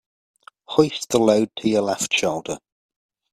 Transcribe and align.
Hoist 0.67 1.09
the 1.09 1.19
load 1.19 1.51
to 1.57 1.69
your 1.69 1.83
left 1.83 2.11
shoulder. 2.11 2.57